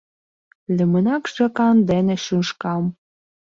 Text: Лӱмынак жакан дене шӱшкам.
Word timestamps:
Лӱмынак 0.75 1.23
жакан 1.35 1.77
дене 1.89 2.15
шӱшкам. 2.25 2.83